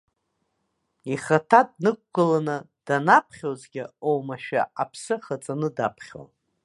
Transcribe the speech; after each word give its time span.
Ихаҭа 1.13 1.61
днықәгыланы 1.69 2.57
данаԥхьозгьы, 2.85 3.83
оумашәа 4.09 4.61
аԥсы 4.81 5.13
ахаҵаны 5.17 5.69
даԥхьон. 5.77 6.29